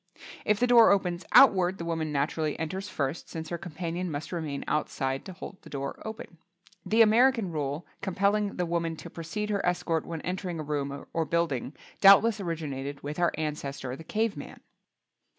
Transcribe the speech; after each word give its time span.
If 0.45 0.59
the 0.59 0.65
door 0.65 0.89
opens 0.89 1.25
outward 1.31 1.77
the 1.77 1.85
woman 1.85 2.11
naturally 2.11 2.57
enters 2.57 2.89
first, 2.89 3.29
since 3.29 3.49
her 3.49 3.59
companion 3.59 4.09
must 4.09 4.31
remain 4.31 4.65
outside 4.67 5.23
to 5.25 5.33
hold 5.33 5.61
the 5.61 5.69
door 5.69 6.01
open. 6.03 6.39
The 6.83 7.03
American 7.03 7.51
rule 7.51 7.85
compelling 8.01 8.55
the 8.57 8.65
woman 8.65 8.95
to 8.95 9.11
precede 9.11 9.51
her 9.51 9.63
escort 9.63 10.03
when 10.07 10.21
entering 10.21 10.59
a 10.59 10.63
room 10.63 11.05
or 11.13 11.25
building 11.25 11.75
doubtless 11.99 12.39
originated 12.39 13.03
with 13.03 13.19
our 13.19 13.31
ancestor 13.37 13.95
the 13.95 14.03
cave 14.03 14.35
man. 14.35 14.61